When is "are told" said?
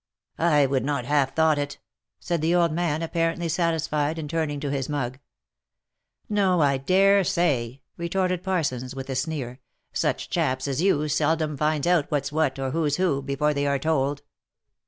13.67-14.23